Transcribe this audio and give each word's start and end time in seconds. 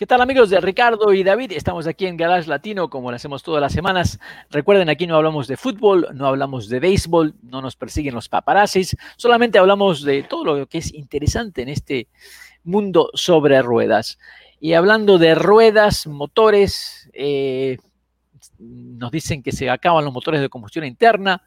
¿Qué 0.00 0.06
tal 0.06 0.22
amigos 0.22 0.48
de 0.48 0.58
Ricardo 0.62 1.12
y 1.12 1.22
David? 1.22 1.52
Estamos 1.52 1.86
aquí 1.86 2.06
en 2.06 2.16
Garage 2.16 2.48
Latino 2.48 2.88
como 2.88 3.10
lo 3.10 3.16
hacemos 3.16 3.42
todas 3.42 3.60
las 3.60 3.74
semanas. 3.74 4.18
Recuerden, 4.48 4.88
aquí 4.88 5.06
no 5.06 5.14
hablamos 5.14 5.46
de 5.46 5.58
fútbol, 5.58 6.08
no 6.14 6.26
hablamos 6.26 6.70
de 6.70 6.80
béisbol, 6.80 7.34
no 7.42 7.60
nos 7.60 7.76
persiguen 7.76 8.14
los 8.14 8.30
paparazzis, 8.30 8.96
solamente 9.18 9.58
hablamos 9.58 10.02
de 10.02 10.22
todo 10.22 10.56
lo 10.56 10.66
que 10.66 10.78
es 10.78 10.94
interesante 10.94 11.60
en 11.60 11.68
este 11.68 12.08
mundo 12.64 13.10
sobre 13.12 13.60
ruedas. 13.60 14.18
Y 14.58 14.72
hablando 14.72 15.18
de 15.18 15.34
ruedas, 15.34 16.06
motores, 16.06 17.10
eh, 17.12 17.76
nos 18.60 19.10
dicen 19.10 19.42
que 19.42 19.52
se 19.52 19.70
acaban 19.70 20.04
los 20.04 20.12
motores 20.12 20.40
de 20.40 20.48
combustión 20.48 20.84
interna, 20.84 21.42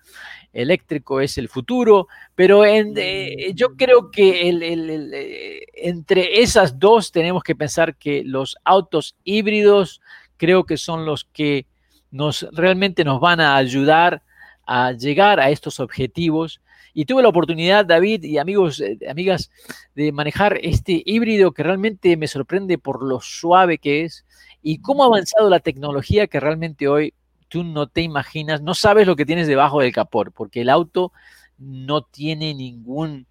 eléctrico 0.51 1.21
es 1.21 1.37
el 1.37 1.47
futuro, 1.47 2.07
pero 2.35 2.65
eh, 2.65 3.53
yo 3.53 3.75
creo 3.75 4.09
que 4.11 4.49
eh, 4.49 5.65
entre 5.75 6.41
esas 6.41 6.79
dos 6.79 7.11
tenemos 7.11 7.43
que 7.43 7.55
pensar 7.55 7.95
que 7.95 8.23
los 8.25 8.57
autos 8.63 9.15
híbridos 9.23 10.01
creo 10.37 10.65
que 10.65 10.77
son 10.77 11.05
los 11.05 11.25
que 11.25 11.67
nos 12.11 12.47
realmente 12.51 13.03
nos 13.03 13.19
van 13.19 13.39
a 13.39 13.55
ayudar 13.55 14.23
a 14.65 14.91
llegar 14.91 15.39
a 15.39 15.49
estos 15.49 15.79
objetivos. 15.79 16.61
Y 16.93 17.05
tuve 17.05 17.23
la 17.23 17.29
oportunidad, 17.29 17.85
David 17.85 18.23
y 18.23 18.37
amigos, 18.37 18.79
eh, 18.79 18.99
amigas, 19.09 19.49
de 19.95 20.11
manejar 20.11 20.59
este 20.61 21.01
híbrido 21.05 21.51
que 21.51 21.63
realmente 21.63 22.15
me 22.17 22.27
sorprende 22.27 22.77
por 22.77 23.03
lo 23.03 23.19
suave 23.19 23.79
que 23.79 24.03
es 24.03 24.25
y 24.61 24.79
cómo 24.79 25.03
ha 25.03 25.07
avanzado 25.07 25.49
la 25.49 25.59
tecnología 25.59 26.27
que 26.27 26.39
realmente 26.39 26.87
hoy 26.87 27.13
tú 27.47 27.63
no 27.63 27.87
te 27.87 28.01
imaginas, 28.01 28.61
no 28.61 28.73
sabes 28.73 29.05
lo 29.05 29.15
que 29.15 29.25
tienes 29.25 29.47
debajo 29.47 29.81
del 29.81 29.91
capor, 29.91 30.31
porque 30.31 30.61
el 30.61 30.69
auto 30.69 31.11
no 31.57 32.01
tiene 32.03 32.53
ningún, 32.53 33.27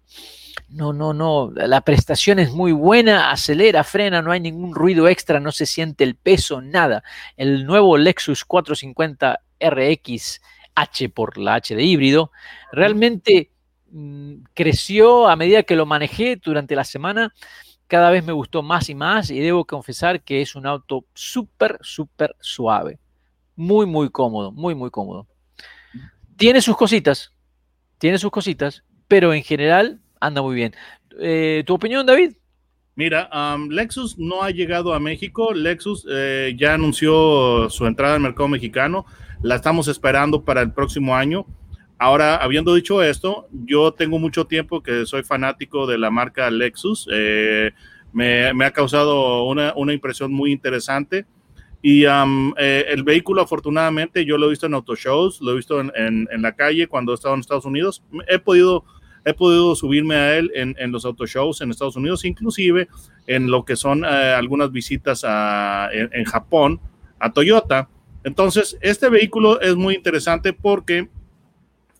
no, 0.69 0.93
no, 0.93 1.13
no, 1.13 1.51
la 1.53 1.81
prestación 1.81 2.39
es 2.39 2.51
muy 2.51 2.71
buena, 2.71 3.31
acelera, 3.31 3.83
frena, 3.83 4.21
no 4.21 4.31
hay 4.31 4.39
ningún 4.39 4.73
ruido 4.73 5.07
extra, 5.07 5.39
no 5.39 5.51
se 5.51 5.65
siente 5.65 6.03
el 6.03 6.15
peso, 6.15 6.61
nada. 6.61 7.03
El 7.37 7.65
nuevo 7.65 7.97
Lexus 7.97 8.45
450 8.45 9.39
RX 9.59 10.41
H 10.75 11.09
por 11.09 11.37
la 11.37 11.55
H 11.55 11.75
de 11.75 11.83
híbrido, 11.83 12.31
realmente 12.71 13.51
creció 14.53 15.27
a 15.27 15.35
medida 15.35 15.63
que 15.63 15.75
lo 15.75 15.85
manejé 15.85 16.39
durante 16.43 16.75
la 16.75 16.83
semana, 16.83 17.33
cada 17.87 18.09
vez 18.09 18.23
me 18.23 18.33
gustó 18.33 18.63
más 18.63 18.89
y 18.89 18.95
más 18.95 19.29
y 19.29 19.39
debo 19.39 19.65
confesar 19.65 20.21
que 20.23 20.41
es 20.41 20.55
un 20.55 20.65
auto 20.65 21.05
súper, 21.13 21.77
súper 21.81 22.35
suave 22.39 22.99
muy, 23.55 23.85
muy 23.85 24.09
cómodo, 24.09 24.51
muy, 24.51 24.75
muy 24.75 24.89
cómodo. 24.89 25.27
Tiene 26.37 26.61
sus 26.61 26.75
cositas, 26.75 27.31
tiene 27.97 28.17
sus 28.17 28.31
cositas, 28.31 28.83
pero 29.07 29.33
en 29.33 29.43
general 29.43 30.01
anda 30.19 30.41
muy 30.41 30.55
bien. 30.55 30.73
Eh, 31.19 31.63
¿Tu 31.65 31.73
opinión, 31.73 32.05
David? 32.05 32.33
Mira, 32.95 33.29
Lexus 33.69 34.17
no 34.19 34.43
ha 34.43 34.51
llegado 34.51 34.93
a 34.93 34.99
México. 34.99 35.53
Lexus 35.53 36.05
eh, 36.09 36.53
ya 36.57 36.75
anunció 36.75 37.69
su 37.69 37.85
entrada 37.87 38.15
al 38.15 38.21
mercado 38.21 38.47
mexicano. 38.47 39.05
La 39.41 39.55
estamos 39.55 39.87
esperando 39.87 40.43
para 40.43 40.61
el 40.61 40.71
próximo 40.71 41.15
año. 41.15 41.45
Ahora, 42.03 42.35
habiendo 42.35 42.75
dicho 42.75 43.01
esto, 43.01 43.47
yo 43.65 43.93
tengo 43.93 44.19
mucho 44.19 44.45
tiempo 44.45 44.83
que 44.83 45.05
soy 45.05 45.23
fanático 45.23 45.87
de 45.87 45.97
la 45.97 46.11
marca 46.11 46.51
Lexus. 46.51 47.07
Eh, 47.09 47.71
me, 48.11 48.65
ha 48.65 48.71
causado 48.71 49.45
una, 49.45 49.71
una 49.77 49.93
impresión 49.93 50.33
muy 50.33 50.51
interesante. 50.51 51.25
Y 51.81 52.03
eh, 52.03 52.85
el 52.89 53.03
vehículo, 53.05 53.41
afortunadamente, 53.41 54.25
yo 54.25 54.37
lo 54.37 54.47
he 54.47 54.49
visto 54.49 54.65
en 54.65 54.73
autoshows, 54.73 55.39
lo 55.39 55.53
he 55.53 55.55
visto 55.55 55.79
en, 55.79 55.93
en, 55.95 56.41
la 56.41 56.51
calle 56.51 56.87
cuando 56.87 57.13
he 57.13 57.15
estado 57.15 57.35
en 57.35 57.39
Estados 57.39 57.63
Unidos. 57.63 58.03
He 58.27 58.37
podido, 58.37 58.83
he 59.23 59.33
podido 59.33 59.73
subirme 59.73 60.15
a 60.15 60.37
él 60.37 60.51
en, 60.55 60.75
en 60.79 60.91
los 60.91 61.05
autoshows 61.05 61.61
en 61.61 61.71
Estados 61.71 61.95
Unidos, 61.95 62.25
inclusive 62.25 62.89
en 63.27 63.49
lo 63.49 63.63
que 63.63 63.77
son 63.77 64.03
eh, 64.03 64.07
algunas 64.07 64.73
visitas 64.73 65.23
a, 65.25 65.87
en, 65.93 66.25
Japón 66.25 66.81
a 67.17 67.31
Toyota. 67.31 67.87
Entonces, 68.25 68.77
este 68.81 69.07
vehículo 69.07 69.61
es 69.61 69.77
muy 69.77 69.95
interesante 69.95 70.51
porque 70.51 71.07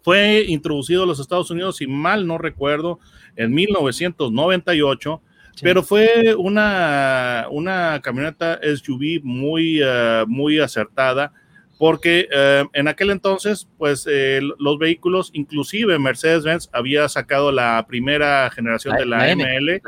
fue 0.03 0.45
introducido 0.47 1.03
a 1.03 1.07
los 1.07 1.19
Estados 1.19 1.49
Unidos, 1.49 1.77
si 1.77 1.87
mal 1.87 2.27
no 2.27 2.37
recuerdo, 2.37 2.99
en 3.35 3.53
1998 3.53 5.21
pero 5.61 5.83
fue 5.83 6.35
una, 6.35 7.45
una 7.51 7.99
camioneta 8.01 8.59
SUV 8.63 9.21
muy, 9.23 9.83
uh, 9.83 10.25
muy 10.27 10.59
acertada 10.59 11.31
porque 11.77 12.27
uh, 12.31 12.69
en 12.73 12.87
aquel 12.87 13.09
entonces, 13.09 13.67
pues 13.77 14.07
eh, 14.09 14.39
los 14.57 14.77
vehículos, 14.77 15.31
inclusive 15.33 15.99
Mercedes-Benz 15.99 16.69
había 16.71 17.09
sacado 17.09 17.51
la 17.51 17.83
primera 17.87 18.49
generación 18.51 18.95
de 18.95 19.05
la, 19.05 19.35
ML 19.35 19.81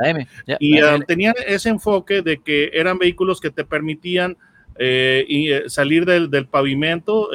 y 0.59 0.83
uh, 0.83 0.99
tenían 1.07 1.35
ese 1.47 1.69
enfoque 1.69 2.21
de 2.21 2.39
que 2.39 2.71
eran 2.73 2.97
vehículos 2.97 3.39
que 3.39 3.51
te 3.51 3.63
permitían 3.63 4.35
eh, 4.77 5.25
y, 5.27 5.69
salir 5.69 6.05
del, 6.05 6.29
del 6.29 6.47
pavimento, 6.47 7.29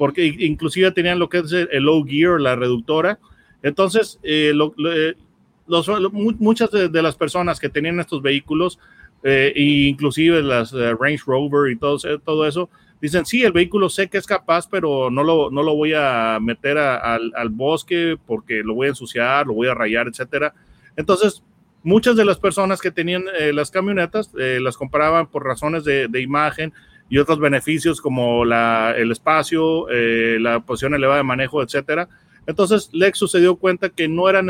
porque 0.00 0.24
inclusive 0.24 0.90
tenían 0.92 1.18
lo 1.18 1.28
que 1.28 1.40
es 1.40 1.52
el 1.52 1.82
low 1.82 2.02
gear, 2.06 2.40
la 2.40 2.56
reductora. 2.56 3.18
Entonces, 3.62 4.18
lo, 4.54 4.72
muchas 6.38 6.70
de, 6.70 7.02
las 7.02 7.16
personas 7.16 7.60
que 7.60 7.68
tenían 7.68 8.00
estos 8.00 8.22
vehículos, 8.22 8.78
eh, 9.22 9.52
inclusive 9.54 10.42
las 10.42 10.72
eh, 10.72 10.94
Range 10.98 11.22
Rover 11.26 11.70
y 11.70 11.76
todo, 11.76 11.98
todo 12.20 12.46
eso, 12.48 12.70
dicen, 12.98 13.26
sí, 13.26 13.42
el 13.42 13.52
vehículo 13.52 13.90
sé 13.90 14.08
que 14.08 14.16
es 14.16 14.26
capaz, 14.26 14.66
pero 14.70 15.10
no 15.10 15.22
lo, 15.22 15.50
no 15.50 15.62
lo 15.62 15.76
voy 15.76 15.92
a 15.94 16.38
meter 16.40 16.78
al, 16.78 17.50
bosque 17.50 18.16
porque 18.26 18.62
lo 18.64 18.72
voy 18.72 18.86
a 18.86 18.90
ensuciar, 18.90 19.46
lo 19.48 19.52
voy 19.52 19.68
a 19.68 19.74
rayar, 19.74 20.08
etcétera. 20.08 20.54
Entonces, 20.96 21.42
muchas 21.82 22.16
de 22.16 22.24
las 22.24 22.38
personas 22.38 22.80
que 22.80 22.90
tenían 22.90 23.24
eh, 23.38 23.52
las 23.52 23.70
camionetas 23.70 24.30
las 24.32 24.78
compraban 24.78 25.26
por 25.26 25.44
razones 25.44 25.84
de, 25.84 26.08
imagen 26.22 26.72
y 27.10 27.18
otros 27.18 27.38
beneficios 27.38 28.00
como 28.00 28.46
la, 28.46 28.94
el 28.96 29.12
espacio, 29.12 29.86
la 29.90 30.60
posición 30.60 30.94
elevada 30.94 31.18
de 31.18 31.24
manejo, 31.24 31.62
etcétera. 31.62 32.08
Entonces 32.46 32.88
Lexus 32.92 33.30
se 33.30 33.40
dio 33.40 33.56
cuenta 33.56 33.90
que 33.90 34.08
no 34.08 34.28
era, 34.28 34.42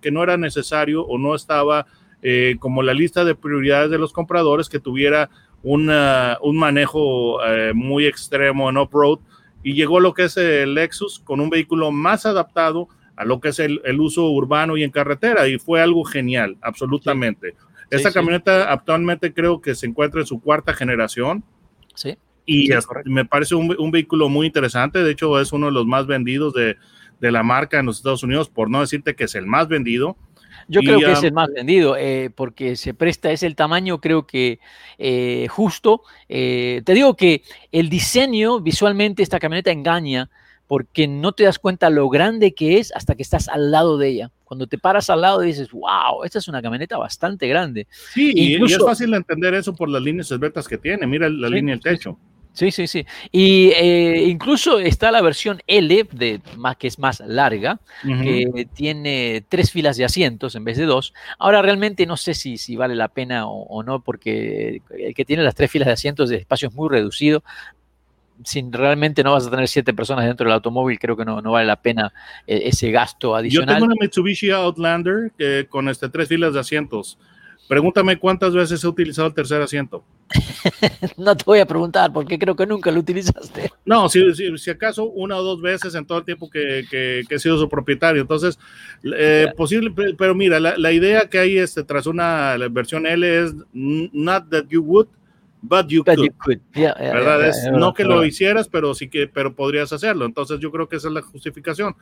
que 0.00 0.10
no 0.10 0.22
era 0.22 0.36
necesario 0.36 1.04
o 1.04 1.16
no 1.16 1.34
estaba 1.34 1.86
eh, 2.22 2.56
como 2.58 2.82
la 2.82 2.94
lista 2.94 3.24
de 3.24 3.36
prioridades 3.36 3.90
de 3.90 3.98
los 3.98 4.12
compradores 4.12 4.68
que 4.68 4.80
tuviera 4.80 5.30
un 5.62 5.86
manejo 6.56 7.44
eh, 7.44 7.72
muy 7.74 8.06
extremo 8.06 8.70
en 8.70 8.76
off-road 8.76 9.18
y 9.62 9.74
llegó 9.74 9.98
lo 9.98 10.14
que 10.14 10.24
es 10.24 10.36
el 10.36 10.74
Lexus 10.74 11.20
con 11.20 11.40
un 11.40 11.50
vehículo 11.50 11.90
más 11.90 12.26
adaptado 12.26 12.88
a 13.16 13.24
lo 13.24 13.40
que 13.40 13.48
es 13.48 13.58
el, 13.58 13.80
uso 14.00 14.30
urbano 14.30 14.76
y 14.76 14.84
en 14.84 14.90
carretera 14.90 15.48
y 15.48 15.58
fue 15.58 15.80
algo 15.80 16.04
genial, 16.04 16.56
absolutamente. 16.60 17.54
Esta 17.90 18.12
camioneta 18.12 18.70
actualmente 18.70 19.32
creo 19.32 19.60
que 19.60 19.74
se 19.74 19.86
encuentra 19.86 20.20
en 20.20 20.26
su 20.26 20.40
cuarta 20.40 20.74
generación. 20.74 21.42
Sí. 21.98 22.16
Y 22.46 22.70
me 23.04 23.24
parece 23.24 23.54
un, 23.54 23.90
vehículo 23.90 24.28
muy 24.28 24.46
interesante, 24.46 25.02
de 25.02 25.10
hecho 25.10 25.38
es 25.38 25.52
uno 25.52 25.66
de 25.66 25.72
los 25.72 25.84
más 25.84 26.06
vendidos 26.06 26.54
de, 26.54 26.76
de 27.20 27.32
la 27.32 27.42
marca 27.42 27.78
en 27.78 27.86
los 27.86 27.98
Estados 27.98 28.22
Unidos, 28.22 28.48
por 28.48 28.70
no 28.70 28.80
decirte 28.80 29.14
que 29.14 29.24
es 29.24 29.34
el 29.34 29.46
más 29.46 29.68
vendido. 29.68 30.16
Yo 30.68 30.80
creo 30.80 30.98
que 30.98 31.12
es 31.12 31.22
el 31.22 31.32
más 31.32 31.48
vendido, 31.52 31.96
eh, 31.96 32.30
porque 32.34 32.76
se 32.76 32.94
presta, 32.94 33.32
es 33.32 33.42
el 33.42 33.56
tamaño, 33.56 34.00
creo 34.00 34.26
que 34.26 34.60
eh, 34.98 35.46
justo. 35.50 36.02
Eh, 36.28 36.82
te 36.84 36.94
digo 36.94 37.16
que 37.16 37.42
el 37.72 37.88
diseño, 37.88 38.60
visualmente, 38.60 39.22
esta 39.22 39.40
camioneta 39.40 39.70
engaña, 39.70 40.30
porque 40.68 41.08
no 41.08 41.32
te 41.32 41.44
das 41.44 41.58
cuenta 41.58 41.90
lo 41.90 42.08
grande 42.08 42.54
que 42.54 42.78
es 42.78 42.94
hasta 42.94 43.16
que 43.16 43.22
estás 43.22 43.48
al 43.48 43.72
lado 43.72 43.98
de 43.98 44.08
ella. 44.08 44.30
Cuando 44.44 44.66
te 44.66 44.78
paras 44.78 45.10
al 45.10 45.22
lado 45.22 45.40
dices, 45.40 45.72
wow, 45.72 46.22
esta 46.24 46.38
es 46.38 46.46
una 46.46 46.62
camioneta 46.62 46.96
bastante 46.96 47.48
grande. 47.48 47.88
Sí, 48.12 48.32
y 48.34 48.62
es 48.62 48.78
fácil 48.78 49.12
entender 49.14 49.54
eso 49.54 49.74
por 49.74 49.88
las 49.88 50.02
líneas 50.02 50.30
esbeltas 50.30 50.68
que 50.68 50.78
tiene. 50.78 51.06
Mira 51.06 51.28
la 51.28 51.48
línea 51.48 51.74
del 51.74 51.82
techo. 51.82 52.18
Sí, 52.58 52.72
sí, 52.72 52.88
sí. 52.88 53.06
Y 53.30 53.68
eh, 53.68 54.24
incluso 54.26 54.80
está 54.80 55.12
la 55.12 55.22
versión 55.22 55.60
L, 55.68 56.08
de, 56.10 56.40
más, 56.56 56.76
que 56.76 56.88
es 56.88 56.98
más 56.98 57.20
larga, 57.20 57.78
que 58.02 58.66
tiene 58.74 59.44
tres 59.48 59.70
filas 59.70 59.96
de 59.96 60.04
asientos 60.04 60.56
en 60.56 60.64
vez 60.64 60.76
de 60.76 60.84
dos. 60.84 61.14
Ahora 61.38 61.62
realmente 61.62 62.04
no 62.04 62.16
sé 62.16 62.34
si, 62.34 62.58
si 62.58 62.74
vale 62.74 62.96
la 62.96 63.08
pena 63.08 63.46
o, 63.46 63.82
no, 63.84 64.00
porque 64.00 64.82
el 64.90 65.14
que 65.14 65.24
tiene 65.24 65.44
las 65.44 65.54
tres 65.54 65.70
filas 65.70 65.86
de 65.86 65.92
asientos 65.92 66.30
de 66.30 66.36
espacio 66.38 66.68
es 66.68 66.74
muy 66.74 66.88
reducido. 66.88 67.44
Si 68.44 68.64
realmente 68.70 69.22
no 69.22 69.32
vas 69.32 69.46
a 69.46 69.50
tener 69.50 69.68
siete 69.68 69.92
personas 69.92 70.26
dentro 70.26 70.44
del 70.44 70.54
automóvil, 70.54 70.98
creo 70.98 71.16
que 71.16 71.24
no, 71.24 71.40
no 71.40 71.52
vale 71.52 71.66
la 71.66 71.80
pena 71.80 72.12
eh, 72.46 72.62
ese 72.66 72.90
gasto 72.90 73.34
adicional. 73.34 73.68
Yo 73.68 73.74
tengo 73.74 73.86
una 73.86 73.94
Mitsubishi 74.00 74.50
Outlander 74.50 75.32
con 75.68 75.88
este, 75.88 76.08
tres 76.08 76.28
filas 76.28 76.54
de 76.54 76.60
asientos 76.60 77.18
Pregúntame 77.68 78.18
cuántas 78.18 78.54
veces 78.54 78.82
he 78.82 78.88
utilizado 78.88 79.28
el 79.28 79.34
tercer 79.34 79.60
asiento. 79.60 80.02
no 81.18 81.36
te 81.36 81.44
voy 81.44 81.58
a 81.60 81.66
preguntar 81.66 82.10
porque 82.12 82.38
creo 82.38 82.56
que 82.56 82.66
nunca 82.66 82.90
lo 82.90 83.00
utilizaste. 83.00 83.70
No, 83.84 84.08
si, 84.08 84.24
si, 84.56 84.70
acaso 84.70 85.04
una 85.04 85.36
o 85.36 85.42
dos 85.42 85.60
veces 85.60 85.94
en 85.94 86.06
todo 86.06 86.18
el 86.18 86.24
tiempo 86.24 86.48
que, 86.48 86.84
que, 86.90 87.24
he 87.28 87.38
sido 87.38 87.58
su 87.58 87.68
propietario. 87.68 88.22
Entonces, 88.22 88.58
eh, 89.14 89.52
posible, 89.54 89.92
pero 90.16 90.34
mira, 90.34 90.58
la, 90.58 90.78
la, 90.78 90.92
idea 90.92 91.28
que 91.28 91.38
hay 91.38 91.58
este, 91.58 91.84
tras 91.84 92.06
una 92.06 92.56
versión 92.70 93.06
L 93.06 93.44
es 93.44 93.54
not 93.74 94.48
that 94.48 94.64
you 94.70 94.82
would, 94.82 95.08
but 95.62 95.88
you 95.88 96.04
could. 96.04 96.58
¿Verdad? 96.74 97.48
es, 97.48 97.70
no 97.72 97.94
que 97.94 98.04
lo 98.04 98.24
hicieras, 98.24 98.68
pero 98.68 98.94
sí 98.94 99.08
que, 99.08 99.26
pero 99.26 99.54
podrías 99.54 99.92
hacerlo. 99.92 100.24
Entonces, 100.24 100.60
yo 100.60 100.70
creo 100.70 100.88
que 100.88 100.96
esa 100.96 101.08
es 101.08 101.14
la 101.14 101.22
justificación. 101.22 101.94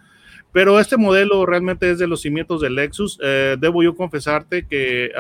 Pero 0.53 0.81
este 0.81 0.97
modelo 0.97 1.45
realmente 1.45 1.91
es 1.91 1.99
de 1.99 2.07
los 2.07 2.23
cimientos 2.23 2.61
del 2.61 2.75
Lexus. 2.75 3.19
Eh, 3.23 3.57
debo 3.59 3.83
yo 3.83 3.95
confesarte 3.95 4.67
que 4.67 5.11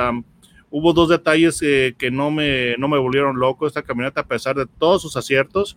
hubo 0.71 0.93
dos 0.93 1.09
detalles 1.09 1.61
eh, 1.63 1.95
que 1.99 2.11
no 2.11 2.31
me, 2.31 2.77
no 2.79 2.89
me 2.89 2.99
volvieron 2.99 3.39
loco 3.39 3.67
esta 3.67 3.83
camioneta 3.83 4.23
a 4.23 4.27
pesar 4.27 4.57
de 4.57 4.67
todos 4.67 5.03
sus 5.03 5.17
aciertos 5.17 5.77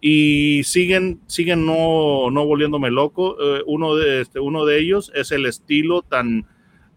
y 0.00 0.62
siguen, 0.64 1.20
siguen 1.26 1.66
no, 1.66 2.30
no 2.30 2.46
volviéndome 2.46 2.90
loco. 2.90 3.36
Eh, 3.40 3.62
uno, 3.66 3.96
de, 3.96 4.22
este, 4.22 4.40
uno 4.40 4.64
de 4.64 4.78
ellos 4.78 5.10
es 5.14 5.32
el 5.32 5.46
estilo 5.46 6.02
tan, 6.02 6.46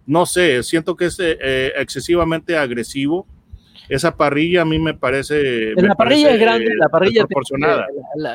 no 0.06 0.26
sé, 0.26 0.64
siento 0.64 0.96
que 0.96 1.06
es 1.06 1.18
excesivamente 1.20 2.58
agresivo 2.58 3.28
esa 3.90 4.16
parrilla 4.16 4.62
a 4.62 4.66
mí 4.66 4.80
me 4.80 4.94
parece. 4.94 5.74
la 5.76 5.96
parrilla 5.96 6.32
es 6.32 6.40
grande, 6.40 6.72
la 6.78 6.90
parrilla. 6.90 7.26
Proporcionada. 7.26 7.88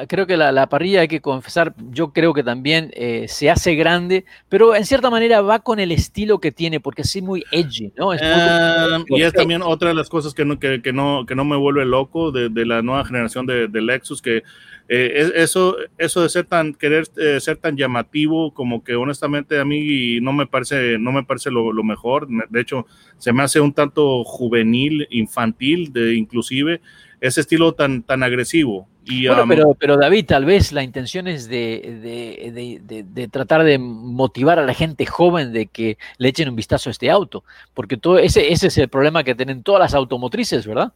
creo 0.06 0.26
que 0.26 0.36
la, 0.36 0.66
parrilla, 0.68 1.00
hay 1.00 1.08
que 1.08 1.20
confesar, 1.20 1.74
yo 1.90 2.12
creo 2.12 2.34
que 2.34 2.42
también 2.42 2.90
eh, 2.94 3.26
se 3.28 3.50
hace 3.50 3.74
grande, 3.74 4.24
pero 4.48 4.74
en 4.74 4.84
cierta 4.84 5.10
manera 5.10 5.40
va 5.40 5.60
con 5.60 5.80
el 5.80 5.92
estilo 5.92 6.38
que 6.38 6.52
tiene, 6.52 6.80
porque 6.80 7.02
es 7.02 7.22
muy 7.22 7.44
edgy, 7.50 7.92
¿no? 7.96 8.12
Ah, 8.12 8.98
y 9.08 9.22
es 9.22 9.32
también 9.32 9.62
otra 9.62 9.88
de 9.88 9.94
las 9.94 10.08
cosas 10.08 10.34
que 10.34 10.44
no, 10.44 10.58
que, 10.58 10.80
no, 10.92 11.24
que 11.26 11.34
no 11.34 11.44
me 11.44 11.56
vuelve 11.56 11.84
loco 11.84 12.30
de, 12.30 12.48
la 12.66 12.82
nueva 12.82 13.04
generación 13.04 13.46
de, 13.46 13.68
de 13.68 13.80
Lexus, 13.80 14.20
que 14.20 14.42
eh, 14.90 15.32
eso, 15.34 15.76
eso 15.98 16.22
de 16.22 16.30
ser 16.30 16.46
tan, 16.46 16.72
querer 16.72 17.06
eh, 17.18 17.40
ser 17.40 17.58
tan 17.58 17.76
llamativo, 17.76 18.54
como 18.54 18.82
que 18.82 18.96
honestamente 18.96 19.60
a 19.60 19.64
mí 19.64 20.18
no 20.20 20.32
me 20.32 20.46
parece, 20.46 20.98
no 20.98 21.12
me 21.12 21.24
parece 21.24 21.50
lo, 21.50 21.72
mejor. 21.84 22.26
De 22.48 22.60
hecho, 22.60 22.86
se 23.18 23.32
me 23.34 23.42
hace 23.42 23.60
un 23.60 23.74
tanto 23.74 24.24
juvenil, 24.24 25.06
infantil, 25.10 25.37
de 25.46 26.14
inclusive 26.14 26.80
ese 27.20 27.40
estilo 27.40 27.72
tan, 27.72 28.02
tan 28.02 28.22
agresivo. 28.22 28.88
Y, 29.04 29.26
pero, 29.26 29.74
pero 29.74 29.96
David, 29.96 30.26
tal 30.26 30.44
vez 30.44 30.70
la 30.70 30.82
intención 30.82 31.28
es 31.28 31.48
de, 31.48 32.80
de, 33.10 33.28
tratar 33.28 33.64
de 33.64 33.78
motivar 33.78 34.58
a 34.58 34.66
la 34.66 34.74
gente 34.74 35.06
joven 35.06 35.52
de 35.52 35.66
que 35.66 35.96
le 36.18 36.28
echen 36.28 36.50
un 36.50 36.56
vistazo 36.56 36.90
a 36.90 36.92
este 36.92 37.10
auto, 37.10 37.42
porque 37.72 37.96
todo 37.96 38.18
ese, 38.18 38.52
ese 38.52 38.66
es 38.66 38.76
el 38.76 38.88
problema 38.88 39.24
que 39.24 39.34
tienen 39.34 39.62
todas 39.62 39.80
las 39.80 39.94
automotrices, 39.94 40.66
¿verdad? 40.66 40.92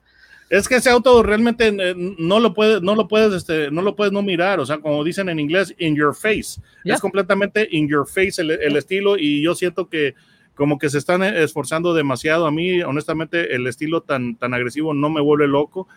Es 0.52 0.68
que 0.68 0.76
ese 0.76 0.90
auto 0.90 1.22
realmente 1.22 1.68
eh, 1.68 1.94
no 1.96 2.38
lo 2.38 2.52
puedes, 2.52 2.82
no 2.82 2.94
lo 2.94 3.08
puedes, 3.08 3.32
este, 3.32 3.70
no 3.70 3.80
lo 3.80 3.96
puedes 3.96 4.12
no 4.12 4.20
mirar. 4.20 4.60
O 4.60 4.66
sea, 4.66 4.76
como 4.76 5.02
dicen 5.02 5.30
en 5.30 5.40
inglés, 5.40 5.74
in 5.78 5.96
your 5.96 6.14
face. 6.14 6.60
Es 6.84 7.00
completamente 7.00 7.66
in 7.70 7.88
your 7.88 8.06
face 8.06 8.42
el, 8.42 8.76
estilo 8.76 9.16
y 9.16 9.42
yo 9.42 9.54
siento 9.54 9.88
que 9.88 10.14
como 10.54 10.78
que 10.78 10.90
se 10.90 10.99
están 10.99 11.22
esforzando 11.22 11.94
demasiado. 11.94 12.46
A 12.46 12.50
mí, 12.50 12.82
honestamente, 12.82 13.54
el 13.54 13.66
estilo 13.66 14.02
tan, 14.02 14.37
tan 14.37 14.54
agresivo 14.54 14.94
no 14.94 15.10
me 15.10 15.20
vuelve 15.20 15.49
loco. 15.49 15.88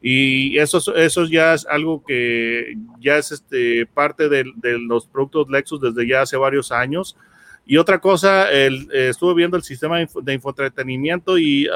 Y 0.00 0.58
eso, 0.58 0.94
eso 0.94 1.24
ya 1.24 1.54
es 1.54 1.66
algo 1.66 2.04
que 2.04 2.74
ya 3.00 3.16
es 3.16 3.32
este, 3.32 3.86
parte 3.86 4.28
de, 4.28 4.44
los 4.78 5.06
productos 5.06 5.48
Lexus 5.48 5.80
desde 5.80 6.06
ya 6.06 6.22
hace 6.22 6.36
varios 6.36 6.72
años. 6.72 7.16
Y 7.64 7.78
otra 7.78 7.98
cosa, 7.98 8.50
el, 8.52 8.88
estuve 8.92 9.34
viendo 9.34 9.56
el 9.56 9.62
sistema 9.62 9.98
de 9.98 10.34
infoentretenimiento 10.34 11.38
y 11.38 11.68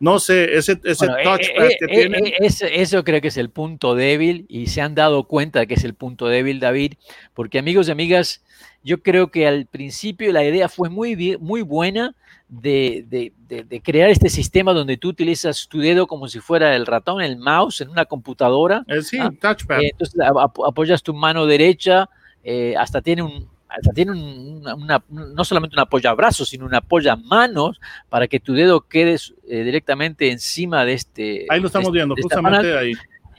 no 0.00 0.18
sé, 0.18 0.56
ese, 0.56 0.80
ese 0.84 1.06
touchpad 1.06 1.68
que 1.78 1.86
tiene. 1.86 2.34
eso 2.40 3.04
creo 3.04 3.20
que 3.20 3.28
es 3.28 3.36
el 3.36 3.50
punto 3.50 3.94
débil 3.94 4.46
y 4.48 4.66
se 4.66 4.80
han 4.80 4.94
dado 4.94 5.24
cuenta 5.24 5.60
de 5.60 5.66
que 5.66 5.74
es 5.74 5.84
el 5.84 5.94
punto 5.94 6.26
débil, 6.26 6.60
David, 6.60 6.94
porque 7.34 7.58
amigos 7.58 7.88
y 7.88 7.92
amigas, 7.92 8.42
yo 8.82 9.02
creo 9.02 9.30
que 9.30 9.46
al 9.46 9.66
principio 9.66 10.32
la 10.32 10.44
idea 10.44 10.68
fue 10.68 10.90
muy, 10.90 11.38
muy 11.40 11.62
buena 11.62 12.14
de, 12.48 13.04
de, 13.08 13.32
de, 13.64 13.80
crear 13.80 14.10
este 14.10 14.28
sistema 14.28 14.72
donde 14.72 14.96
tú 14.96 15.08
utilizas 15.08 15.66
tu 15.68 15.80
dedo 15.80 16.06
como 16.06 16.28
si 16.28 16.40
fuera 16.40 16.76
el 16.76 16.86
ratón, 16.86 17.22
el 17.22 17.36
mouse 17.36 17.80
en 17.80 17.88
una 17.88 18.04
computadora. 18.04 18.84
sí, 19.02 19.18
touchpad. 19.40 19.80
entonces 19.80 20.20
apoyas 20.66 21.02
tu 21.02 21.14
mano 21.14 21.46
derecha, 21.46 22.08
eh, 22.42 22.74
hasta 22.76 23.00
tiene 23.00 23.22
un, 23.22 23.48
tiene 23.94 24.12
una, 24.12 25.02
no 25.08 25.44
solamente 25.44 25.76
una 25.76 26.14
brazos, 26.14 26.48
sino 26.48 26.66
una 26.66 26.78
apoya 26.78 27.16
manos 27.16 27.80
para 28.08 28.28
que 28.28 28.40
tu 28.40 28.54
dedo 28.54 28.82
quede 28.82 29.16
eh, 29.48 29.62
directamente 29.64 30.30
encima 30.30 30.84
de 30.84 30.92
este. 30.94 31.46
Ahí 31.48 31.60
lo 31.60 31.66
estamos 31.66 31.88
este, 31.88 31.98
viendo, 31.98 32.14
justamente 32.20 32.76
ahí. 32.76 32.92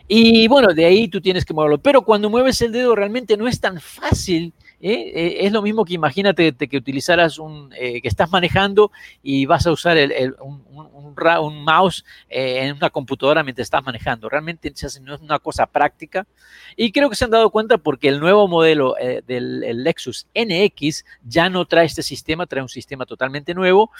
Y 0.07 0.47
bueno, 0.47 0.73
de 0.73 0.85
ahí 0.85 1.07
tú 1.07 1.19
tienes 1.19 1.45
que 1.45 1.53
moverlo. 1.53 1.79
Pero 1.79 2.03
cuando 2.03 2.29
mueves 2.29 2.61
el 2.61 2.71
dedo 2.71 2.95
realmente 2.95 3.37
no 3.37 3.47
es 3.47 3.59
tan 3.59 3.79
fácil 3.79 4.53
¿eh? 4.81 5.11
Eh, 5.15 5.37
es 5.45 5.51
lo 5.51 5.61
mismo 5.61 5.85
que 5.85 5.93
imagínate 5.93 6.53
que 6.53 6.77
utilizaras 6.77 7.39
un, 7.39 7.73
eh, 7.77 8.01
que 8.01 8.07
estás 8.07 8.29
manejando 8.29 8.91
y 9.23 9.45
vas 9.45 9.65
a 9.65 9.71
usar 9.71 9.97
un, 10.41 10.94
mouse 11.15 12.03
en 12.29 12.75
una 12.75 12.89
computadora 12.89 13.43
mientras 13.43 13.65
estás 13.65 13.83
manejando. 13.83 14.29
Realmente 14.29 14.73
no 15.01 15.15
es 15.15 15.21
una 15.21 15.39
cosa 15.39 15.65
práctica. 15.65 16.27
Y 16.75 16.91
creo 16.91 17.09
que 17.09 17.15
se 17.15 17.25
han 17.25 17.31
dado 17.31 17.49
cuenta 17.49 17.77
porque 17.77 18.07
el 18.07 18.19
nuevo 18.19 18.47
modelo 18.47 18.95
del 19.25 19.83
Lexus 19.83 20.27
NX 20.35 21.05
ya 21.23 21.49
no 21.49 21.65
trae 21.65 21.85
este 21.85 22.03
sistema, 22.03 22.45
trae 22.45 22.61
un 22.61 22.69
sistema 22.69 23.05
totalmente 23.05 23.53
nuevo. 23.53 23.91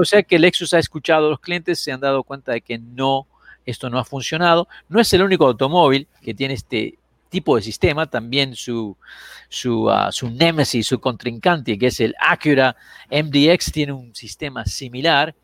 o 0.00 0.04
sea 0.04 0.22
que 0.22 0.38
Lexus 0.38 0.74
ha 0.74 0.78
escuchado 0.78 1.26
a 1.26 1.30
los 1.30 1.40
clientes, 1.40 1.80
se 1.80 1.92
han 1.92 2.00
dado 2.00 2.22
cuenta 2.24 2.52
de 2.52 2.60
que 2.60 2.78
no 2.78 3.26
esto 3.66 3.90
no 3.90 3.98
ha 3.98 4.04
funcionado. 4.04 4.68
No 4.88 5.00
es 5.00 5.12
el 5.12 5.22
único 5.22 5.46
automóvil 5.46 6.08
que 6.22 6.34
tiene 6.34 6.54
este 6.54 6.98
tipo 7.28 7.56
de 7.56 7.62
sistema, 7.62 8.06
también 8.06 8.56
su, 8.56 8.96
su, 9.48 9.84
uh, 9.84 10.10
su 10.10 10.30
némesis, 10.30 10.86
su 10.86 11.00
contrincante, 11.00 11.78
que 11.78 11.86
es 11.86 12.00
el 12.00 12.14
Acura 12.18 12.76
MDX, 13.10 13.72
tiene 13.72 13.92
un 13.92 14.14
sistema 14.14 14.66
similar, 14.66 15.34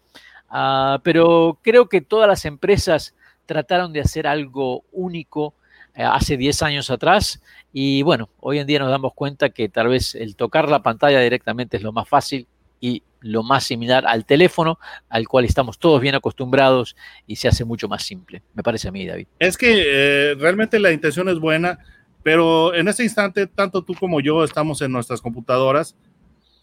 uh, 0.51 0.99
pero 1.03 1.59
creo 1.63 1.89
que 1.89 2.01
todas 2.01 2.29
las 2.29 2.45
empresas 2.45 3.15
trataron 3.47 3.93
de 3.93 4.01
hacer 4.01 4.27
algo 4.27 4.85
único 4.93 5.55
uh, 5.97 6.03
hace 6.13 6.37
10 6.37 6.63
años 6.63 6.91
atrás 6.91 7.43
y 7.73 8.03
bueno, 8.03 8.31
hoy 8.41 8.59
en 8.59 8.67
día 8.67 8.79
nos 8.79 8.91
damos 8.91 9.13
cuenta 9.15 9.51
que 9.51 9.69
tal 9.69 9.89
vez 9.89 10.15
el 10.15 10.37
tocar 10.37 10.69
la 10.69 10.83
pantalla 10.83 11.21
directamente 11.21 11.77
es 11.77 11.83
lo 11.83 11.93
más 11.93 12.09
fácil 12.09 12.47
y 12.81 13.03
lo 13.21 13.43
más 13.43 13.65
similar 13.65 14.07
al 14.07 14.25
teléfono, 14.25 14.79
al 15.09 15.27
cual 15.29 15.45
estamos 15.45 15.79
todos 15.79 16.01
bien 16.01 16.15
acostumbrados 16.15 16.97
y 17.27 17.37
se 17.37 17.49
hace 17.49 17.65
mucho 17.65 17.89
más 17.89 18.03
simple, 18.03 18.43
me 18.55 18.63
parece 18.63 18.89
a 18.89 18.93
mí, 18.93 19.07
David. 19.07 19.27
Es 19.39 19.57
que 19.57 19.85
eh, 19.87 20.35
realmente 20.37 20.79
la 20.79 20.93
intención 20.93 21.29
es 21.29 21.39
buena, 21.39 21.79
pero 22.23 22.75
en 22.75 22.89
este 22.89 23.03
instante, 23.03 23.47
tanto 23.47 23.83
tú 23.83 23.95
como 23.95 24.21
yo 24.21 24.45
estamos 24.45 24.81
en 24.83 24.93
nuestras 24.93 25.21
computadoras, 25.21 25.97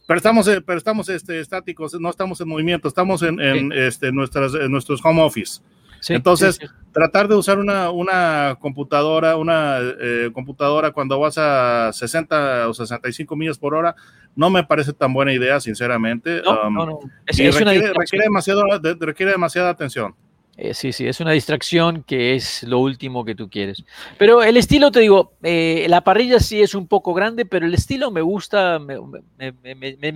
pero 0.05 0.17
estamos, 0.17 0.47
eh, 0.47 0.61
pero 0.61 0.77
estamos 0.77 1.09
este, 1.09 1.39
estáticos, 1.39 1.93
no 1.99 2.09
estamos 2.09 2.39
en 2.41 2.47
movimiento, 2.47 2.87
estamos 2.87 3.23
en, 3.23 3.71
este, 3.71 4.11
nuestras, 4.11 4.53
en 4.55 4.71
nuestros 4.71 5.03
home 5.03 5.21
office. 5.21 5.61
Entonces, 6.09 6.59
tratar 6.91 7.27
de 7.27 7.35
usar 7.35 7.59
una, 7.59 7.89
una 7.89 8.57
computadora, 8.59 9.37
una 9.37 9.77
eh, 9.79 10.31
computadora 10.33 10.91
cuando 10.91 11.17
vas 11.19 11.37
a 11.37 11.91
60 11.93 12.67
o 12.67 12.73
65 12.73 13.35
millas 13.35 13.57
por 13.57 13.73
hora, 13.73 13.95
no 14.35 14.49
me 14.49 14.63
parece 14.63 14.91
tan 14.91 15.13
buena 15.13 15.31
idea, 15.31 15.59
sinceramente. 15.59 16.41
Um, 16.41 16.99
requiere, 17.25 18.23
demasiado, 18.23 18.63
requiere 18.99 19.31
demasiada 19.31 19.69
atención. 19.69 20.13
Eh, 20.55 20.75
sí, 20.75 20.93
sí, 20.93 21.07
es 21.07 21.19
una 21.19 21.31
distracción 21.31 22.03
que 22.03 22.35
es 22.35 22.61
lo 22.63 22.77
último 22.77 23.25
que 23.25 23.33
tú 23.33 23.49
quieres. 23.49 23.83
Pero 24.19 24.43
el 24.43 24.55
estilo, 24.55 24.91
te 24.91 24.99
digo, 24.99 25.33
eh, 25.41 25.87
la 25.89 26.01
parrilla 26.01 26.39
sí 26.39 26.61
es 26.61 26.75
un 26.75 26.87
poco 26.87 27.13
grande, 27.15 27.45
pero 27.45 27.65
el 27.65 27.73
estilo 27.73 28.11
me 28.11 28.21
gusta, 28.21 28.77
me, 28.77 28.95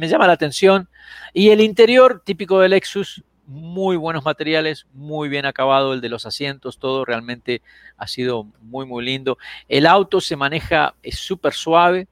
llama 0.07 0.27
la 0.27 0.33
atención. 0.33 0.89
Y 1.33 1.49
el 1.49 1.61
interior, 1.61 2.21
típico 2.23 2.59
del 2.59 2.71
Lexus, 2.71 3.23
muy 3.47 3.95
buenos 3.95 4.25
materiales, 4.25 4.85
muy 4.93 5.27
bien 5.27 5.45
acabado 5.45 5.93
el 5.93 6.01
de 6.01 6.09
los 6.09 6.25
asientos, 6.27 6.77
todo 6.77 7.03
realmente 7.03 7.61
ha 7.97 8.07
sido 8.07 8.43
muy, 8.61 8.85
muy 8.85 9.03
lindo. 9.03 9.39
El 9.67 9.87
auto 9.87 10.21
se 10.21 10.35
maneja, 10.35 10.93
es 11.01 11.17
súper 11.17 11.53
suave, 11.53 12.07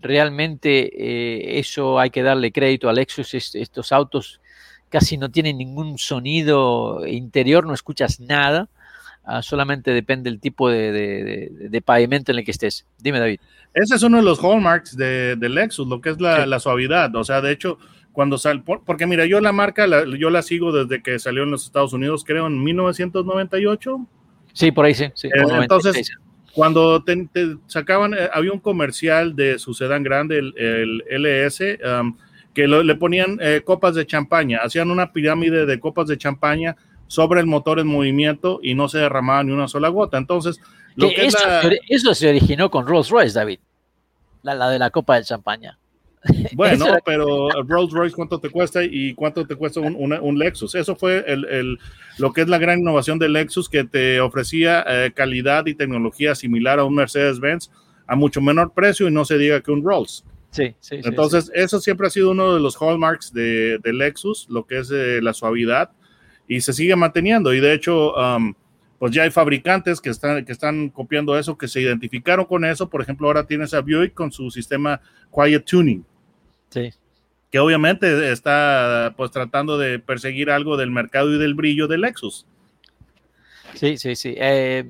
realmente 0.00 0.90
eh, 0.96 1.58
eso 1.58 1.98
hay 1.98 2.08
que 2.08 2.22
darle 2.22 2.52
crédito 2.52 2.88
a 2.88 2.92
Lexus, 2.94 3.34
estos 3.34 3.92
autos 3.92 4.40
casi 4.90 5.16
no 5.16 5.30
tienen 5.30 5.58
ningún 5.58 5.98
sonido 5.98 7.06
interior, 7.06 7.66
no 7.66 7.72
escuchas 7.72 8.20
nada, 8.20 8.68
ah, 9.24 9.42
solamente 9.42 9.92
depende 9.92 10.30
del 10.30 10.40
tipo 10.40 10.68
de, 10.68 11.82
pavimento 11.84 12.32
en 12.32 12.38
el 12.38 12.44
que 12.44 12.50
estés. 12.50 12.86
Dime 12.98 13.18
David. 13.18 13.40
Ese 13.72 13.94
es 13.94 14.02
uno 14.02 14.18
de 14.18 14.24
los 14.24 14.40
hallmarks 14.40 14.96
de, 14.96 15.36
Lexus, 15.40 15.86
lo 15.86 16.00
que 16.00 16.10
es 16.10 16.20
la, 16.20 16.44
la 16.44 16.60
suavidad, 16.60 17.14
o 17.16 17.24
sea, 17.24 17.40
de 17.40 17.52
hecho 17.52 17.78
cuando 18.12 18.38
sale, 18.38 18.62
porque 18.64 19.06
mira, 19.06 19.24
yo 19.26 19.40
la 19.40 19.52
marca, 19.52 19.86
yo 20.18 20.30
la 20.30 20.42
sigo 20.42 20.72
desde 20.72 21.02
que 21.02 21.18
salió 21.18 21.44
en 21.44 21.50
los 21.50 21.64
Estados 21.64 21.92
Unidos, 21.92 22.24
creo 22.24 22.46
en 22.46 22.62
1998. 22.62 24.06
Sí, 24.52 24.72
por 24.72 24.84
ahí 24.84 24.94
sí. 24.94 25.04
Eh, 25.04 25.30
entonces, 25.60 26.10
cuando 26.52 27.02
te, 27.04 27.28
sacaban, 27.66 28.14
eh, 28.14 28.28
había 28.32 28.52
un 28.52 28.58
comercial 28.58 29.36
de 29.36 29.58
su 29.58 29.74
sedán 29.74 30.02
grande, 30.02 30.38
el, 30.38 31.04
LS, 31.08 31.78
um, 32.00 32.16
que 32.54 32.66
le 32.66 32.94
ponían 32.96 33.38
eh, 33.40 33.62
copas 33.64 33.94
de 33.94 34.06
champaña, 34.06 34.60
hacían 34.62 34.90
una 34.90 35.12
pirámide 35.12 35.66
de 35.66 35.80
copas 35.80 36.08
de 36.08 36.18
champaña 36.18 36.76
sobre 37.06 37.40
el 37.40 37.46
motor 37.46 37.78
en 37.78 37.86
movimiento 37.86 38.60
y 38.62 38.74
no 38.74 38.88
se 38.88 38.98
derramaba 38.98 39.42
ni 39.44 39.52
una 39.52 39.68
sola 39.68 39.88
gota. 39.88 40.18
Entonces, 40.18 40.60
lo 40.96 41.08
que 41.08 41.26
eso, 41.26 41.38
eso, 41.88 42.14
se 42.14 42.28
originó 42.28 42.70
con 42.70 42.86
Rolls 42.86 43.10
Royce, 43.10 43.38
David, 43.38 43.60
la, 44.42 44.54
la 44.54 44.70
de 44.70 44.78
la 44.78 44.90
copa 44.90 45.16
de 45.16 45.24
champaña. 45.24 45.78
Bueno, 46.54 46.86
pero 47.04 47.48
Rolls 47.66 47.92
Royce, 47.92 48.14
¿cuánto 48.14 48.38
te 48.38 48.50
cuesta 48.50 48.84
y 48.84 49.14
cuánto 49.14 49.46
te 49.46 49.56
cuesta 49.56 49.80
un, 49.80 50.38
Lexus? 50.38 50.74
Eso 50.74 50.94
fue 50.94 51.24
el, 51.26 51.78
lo 52.18 52.32
que 52.32 52.42
es 52.42 52.48
la 52.48 52.58
gran 52.58 52.80
innovación 52.80 53.18
del 53.18 53.32
Lexus, 53.32 53.68
que 53.68 53.84
te 53.84 54.20
ofrecía 54.20 54.84
eh, 54.86 55.12
calidad 55.14 55.66
y 55.66 55.74
tecnología 55.74 56.34
similar 56.34 56.78
a 56.78 56.84
un 56.84 56.94
Mercedes-Benz 56.94 57.70
a 58.06 58.16
mucho 58.16 58.40
menor 58.40 58.72
precio 58.72 59.08
y 59.08 59.10
no 59.10 59.24
se 59.24 59.38
diga 59.38 59.60
que 59.60 59.70
un 59.70 59.84
Rolls. 59.84 60.24
Sí, 60.50 60.74
sí. 60.80 61.00
Entonces, 61.04 61.50
eso 61.54 61.80
siempre 61.80 62.06
ha 62.06 62.10
sido 62.10 62.30
uno 62.30 62.54
de 62.54 62.60
los 62.60 62.76
hallmarks 62.76 63.32
de, 63.32 63.80
Lexus, 63.84 64.48
lo 64.48 64.66
que 64.66 64.78
es 64.80 64.90
eh, 64.90 65.20
la 65.22 65.32
suavidad, 65.32 65.90
y 66.48 66.60
se 66.60 66.72
sigue 66.72 66.96
manteniendo. 66.96 67.54
Y 67.54 67.60
de 67.60 67.72
hecho, 67.72 68.14
um, 68.14 68.54
pues 68.98 69.12
ya 69.12 69.22
hay 69.22 69.30
fabricantes 69.30 70.00
que 70.00 70.10
están, 70.10 70.44
que 70.44 70.52
están 70.52 70.90
copiando 70.90 71.38
eso, 71.38 71.56
que 71.56 71.68
se 71.68 71.80
identificaron 71.80 72.44
con 72.44 72.64
eso. 72.64 72.90
Por 72.90 73.00
ejemplo, 73.00 73.28
ahora 73.28 73.46
tienes 73.46 73.72
a 73.72 73.80
Buick 73.80 74.12
con 74.14 74.32
su 74.32 74.50
sistema 74.50 75.00
Quiet 75.32 75.64
Tuning. 75.64 76.04
Sí. 76.68 76.90
Que 77.50 77.58
obviamente 77.58 78.30
está 78.30 79.14
pues 79.16 79.30
tratando 79.30 79.78
de 79.78 80.00
perseguir 80.00 80.50
algo 80.50 80.76
del 80.76 80.90
mercado 80.90 81.34
y 81.34 81.38
del 81.38 81.54
brillo 81.54 81.86
de 81.86 81.98
Lexus. 81.98 82.46
Sí, 83.74 83.96
sí, 83.96 84.16
sí. 84.16 84.34
Eh, 84.36 84.84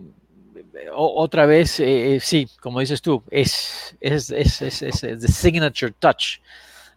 otra 0.94 1.46
vez, 1.46 1.80
eh, 1.80 2.16
eh, 2.16 2.20
sí, 2.20 2.49
como 2.60 2.80
dices 2.80 3.02
tú, 3.02 3.22
es, 3.30 3.96
es, 4.00 4.30
es, 4.30 4.62
es, 4.62 5.00
the 5.00 5.28
signature 5.28 5.92
touch 5.99 6.38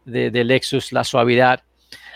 de, 0.06 0.32
de, 0.32 0.44
Lexus, 0.44 0.92
la 0.92 1.04
suavidad. 1.04 1.62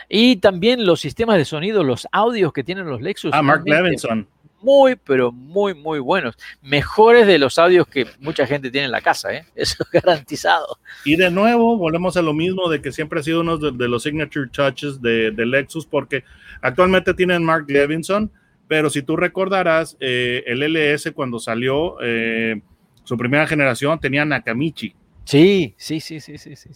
Y 0.10 0.38
también 0.38 0.86
los 0.86 1.02
sistemas 1.02 1.38
de 1.38 1.46
sonido, 1.46 1.84
los 1.84 2.08
audios 2.12 2.54
que 2.54 2.64
tienen 2.64 2.88
los 2.88 3.02
Lexus. 3.02 3.32
Ah, 3.34 3.42
Mark 3.42 3.64
Levinson 3.66 4.28
muy, 4.62 4.96
pero 4.96 5.32
muy, 5.32 5.74
muy 5.74 6.00
buenos. 6.00 6.36
Mejores 6.62 7.28
de 7.28 7.40
los 7.40 7.58
audios 7.60 7.88
que 7.88 8.08
mucha 8.20 8.46
gente 8.48 8.72
tiene 8.72 8.86
en 8.86 8.92
la 8.92 9.02
casa, 9.02 9.34
¿eh? 9.34 9.46
eso 9.56 9.84
es 9.84 9.92
garantizado. 9.92 10.80
Y 11.06 11.16
de 11.16 11.30
nuevo, 11.32 11.78
volvemos 11.78 12.18
a 12.18 12.22
lo 12.22 12.34
mismo 12.34 12.70
de 12.70 12.82
que 12.82 12.92
siempre 12.92 13.20
ha 13.20 13.24
sido 13.24 13.42
uno 13.42 13.58
de, 13.58 13.88
los 13.88 14.04
signature 14.04 14.50
touches 14.50 15.02
de, 15.02 15.32
Lexus, 15.38 15.86
porque 15.86 16.24
actualmente 16.62 17.14
tienen 17.14 17.44
Mark 17.44 17.66
Levinson, 17.68 18.32
pero 18.68 18.90
si 18.90 19.02
tú 19.02 19.16
recordarás, 19.16 19.98
eh, 20.00 20.44
el 20.48 20.64
LS 20.64 21.12
cuando 21.14 21.40
salió, 21.40 21.98
eh, 22.02 22.62
su 23.04 23.18
primera 23.18 23.48
generación 23.48 24.00
tenía 24.00 24.26
Nakamichi. 24.26 24.94
Sí, 25.24 25.74
sí, 25.78 26.00
sí, 26.00 26.20
sí, 26.20 26.38
sí, 26.38 26.56
sí. 26.56 26.70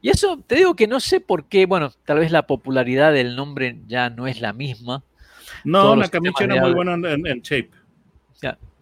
Y 0.00 0.10
eso 0.10 0.42
te 0.46 0.56
digo 0.56 0.74
que 0.74 0.88
no 0.88 0.98
sé 1.00 1.20
por 1.20 1.44
qué, 1.44 1.66
bueno, 1.66 1.92
tal 2.04 2.18
vez 2.18 2.32
la 2.32 2.46
popularidad 2.46 3.12
del 3.12 3.36
nombre 3.36 3.78
ya 3.86 4.10
no 4.10 4.26
es 4.26 4.40
la 4.40 4.52
misma, 4.52 5.04
no, 5.64 5.96
Nakamichi 5.96 6.44
era 6.44 6.60
muy 6.62 6.72
bueno 6.72 6.94
en, 6.94 7.40
shape. 7.42 7.70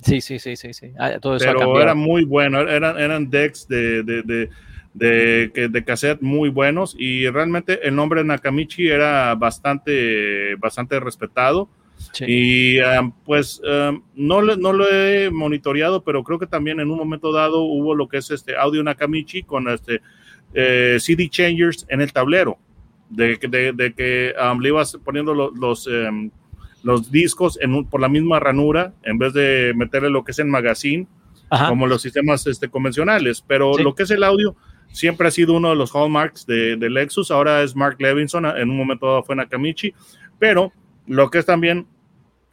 Sí, 0.02 0.22
sí, 0.22 0.38
sí, 0.38 0.56
sí, 0.56 0.72
sí. 0.72 0.92
Ah, 0.98 1.18
Pero 1.20 1.80
era 1.80 1.94
muy 1.94 2.24
bueno, 2.24 2.60
eran, 2.60 2.98
eran 2.98 3.28
decks 3.28 3.68
de, 3.68 4.02
de, 4.02 4.48
de, 4.94 5.68
de, 5.68 5.84
cassette 5.84 6.22
muy 6.22 6.48
buenos 6.48 6.96
y 6.98 7.28
realmente 7.28 7.86
el 7.86 7.94
nombre 7.94 8.24
Nakamichi 8.24 8.88
era 8.88 9.34
bastante, 9.34 10.54
bastante 10.54 10.98
respetado. 11.00 11.68
Y 12.26 12.80
um, 12.80 13.12
pues 13.24 13.60
um, 13.60 14.02
no, 14.14 14.42
no 14.42 14.72
lo 14.72 14.88
he 14.90 15.30
monitoreado, 15.30 16.02
pero 16.02 16.24
creo 16.24 16.38
que 16.38 16.46
también 16.46 16.80
en 16.80 16.90
un 16.90 16.98
momento 16.98 17.32
dado 17.32 17.62
hubo 17.62 17.94
lo 17.94 18.08
que 18.08 18.18
es 18.18 18.30
este 18.30 18.56
audio 18.56 18.82
Nakamichi 18.82 19.42
con 19.42 19.68
este 19.68 20.00
eh, 20.54 20.96
CD 20.98 21.28
changers 21.28 21.86
en 21.88 22.00
el 22.00 22.12
tablero, 22.12 22.58
de, 23.08 23.36
de 23.74 23.94
que 23.94 24.34
um, 24.40 24.60
le 24.60 24.68
ibas 24.68 24.98
poniendo 25.04 25.34
los, 25.34 25.88
los 26.82 27.10
discos 27.10 27.58
en 27.60 27.84
por 27.84 28.00
la 28.00 28.08
misma 28.08 28.40
ranura 28.40 28.94
en 29.02 29.18
vez 29.18 29.32
de 29.32 29.72
meterle 29.74 30.10
lo 30.10 30.24
que 30.24 30.32
es 30.32 30.38
en 30.38 30.50
magazine, 30.50 31.06
como 31.68 31.86
los 31.86 32.02
sistemas 32.02 32.46
este, 32.46 32.68
convencionales. 32.68 33.44
Pero 33.46 33.76
lo 33.78 33.94
que 33.94 34.04
es 34.04 34.10
el 34.10 34.24
audio 34.24 34.56
siempre 34.92 35.28
ha 35.28 35.30
sido 35.30 35.54
uno 35.54 35.70
de 35.70 35.76
los 35.76 35.92
hallmarks 35.92 36.46
de, 36.46 36.76
Lexus. 36.76 37.30
Ahora 37.30 37.62
es 37.62 37.74
Mark 37.76 37.96
Levinson, 37.98 38.46
en 38.46 38.70
un 38.70 38.76
momento 38.76 39.22
fue 39.22 39.36
Nakamichi, 39.36 39.92
pero 40.38 40.72
lo 41.10 41.30
que 41.30 41.38
es 41.38 41.46
también 41.46 41.86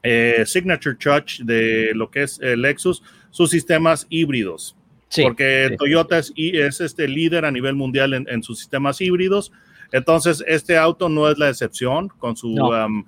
eh, 0.03 0.43
Signature 0.45 0.95
Touch 0.95 1.39
de 1.41 1.91
lo 1.93 2.09
que 2.09 2.23
es 2.23 2.39
Lexus, 2.39 3.03
sus 3.31 3.49
sistemas 3.49 4.05
híbridos. 4.09 4.75
porque 5.21 5.75
Toyota 5.77 6.17
es, 6.17 6.33
es, 6.35 6.81
este 6.81 7.07
líder 7.07 7.45
a 7.45 7.51
nivel 7.51 7.75
mundial 7.75 8.13
en, 8.13 8.43
sus 8.43 8.59
sistemas 8.59 8.99
híbridos. 8.99 9.51
Entonces, 9.91 10.43
este 10.47 10.77
auto 10.77 11.07
no 11.07 11.29
es 11.29 11.37
la 11.37 11.49
excepción 11.49 12.09
con 12.09 12.35
su 12.35 12.53
um, 12.53 13.05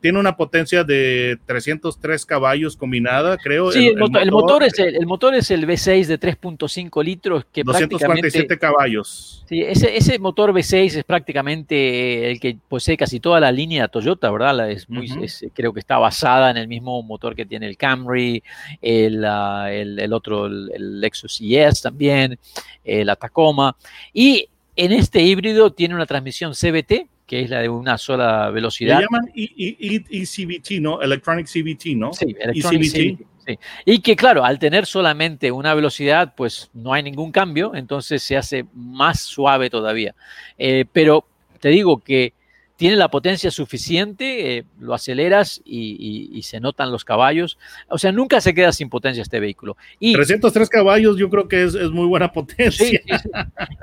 tiene 0.00 0.18
una 0.18 0.36
potencia 0.36 0.82
de 0.82 1.38
303 1.44 2.24
caballos 2.24 2.76
combinada, 2.76 3.36
creo. 3.36 3.70
Sí, 3.70 3.88
el, 3.88 3.98
motor, 4.30 4.62
es 4.62 4.78
el, 4.78 5.06
motor 5.06 5.34
es 5.34 5.50
el 5.50 5.66
V6 5.66 6.06
de 6.06 6.18
3.5 6.18 7.04
litros 7.04 7.44
que 7.52 7.62
247 7.62 8.58
caballos. 8.58 9.44
Sí, 9.46 9.60
ese, 9.60 9.96
ese 9.96 10.18
motor 10.18 10.52
V6 10.52 10.96
es 10.96 11.04
prácticamente 11.04 12.30
el 12.30 12.40
que 12.40 12.56
posee 12.68 12.96
casi 12.96 13.20
toda 13.20 13.38
la 13.38 13.52
línea 13.52 13.88
Toyota, 13.88 14.30
¿verdad? 14.30 14.70
Es 14.70 14.88
muy, 14.88 15.10
creo 15.52 15.72
que 15.72 15.80
está 15.80 15.98
basada 15.98 16.50
en 16.50 16.56
el 16.56 16.68
mismo 16.68 17.02
motor 17.02 17.36
que 17.36 17.44
tiene 17.44 17.66
el 17.66 17.76
Camry, 17.76 18.42
el, 18.80 19.22
el 19.24 20.12
otro, 20.12 20.46
el, 20.46 21.00
Lexus 21.00 21.40
ES 21.42 21.82
también, 21.82 22.38
la 22.84 23.16
Tacoma. 23.16 23.76
Y 24.14 24.48
en 24.76 24.92
este 24.92 25.20
híbrido 25.20 25.72
tiene 25.72 25.94
una 25.94 26.06
transmisión 26.06 26.52
CBT 26.52 27.06
que 27.26 27.42
es 27.42 27.50
la 27.50 27.60
de 27.60 27.68
una 27.68 27.98
sola 27.98 28.50
velocidad. 28.50 28.98
Le 28.98 29.04
llaman 29.04 29.30
ECVT, 29.34 30.80
¿no? 30.80 31.02
Electronic 31.02 31.46
CVT, 31.46 31.96
¿no? 31.96 32.12
Sí, 32.12 32.34
Electronic 32.38 32.90
CVT. 32.90 33.26
Sí. 33.46 33.58
Y 33.84 34.00
que 34.00 34.16
claro, 34.16 34.44
al 34.44 34.58
tener 34.58 34.86
solamente 34.86 35.52
una 35.52 35.74
velocidad, 35.74 36.34
pues 36.36 36.70
no 36.72 36.92
hay 36.92 37.02
ningún 37.02 37.30
cambio, 37.30 37.74
entonces 37.74 38.22
se 38.22 38.36
hace 38.36 38.66
más 38.74 39.20
suave 39.20 39.70
todavía. 39.70 40.14
Eh, 40.58 40.84
pero 40.92 41.26
te 41.60 41.68
digo 41.68 41.98
que 41.98 42.32
tiene 42.76 42.96
la 42.96 43.08
potencia 43.08 43.50
suficiente, 43.50 44.58
eh, 44.58 44.64
lo 44.78 44.94
aceleras 44.94 45.60
y, 45.64 46.40
se 46.42 46.60
notan 46.60 46.92
los 46.92 47.04
caballos. 47.04 47.58
O 47.88 47.98
sea, 47.98 48.12
nunca 48.12 48.40
se 48.40 48.54
queda 48.54 48.72
sin 48.72 48.88
potencia 48.88 49.22
este 49.22 49.40
vehículo. 49.40 49.76
Y, 49.98 50.12
303 50.12 50.68
caballos 50.68 51.16
yo 51.16 51.28
creo 51.30 51.48
que 51.48 51.64
es, 51.64 51.74
muy 51.90 52.06
buena 52.06 52.32
potencia. 52.32 53.00